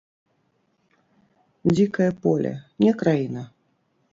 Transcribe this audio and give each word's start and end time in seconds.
Дзікае 1.75 2.09
поле, 2.25 2.53
не 2.85 2.91
краіна! 3.03 3.41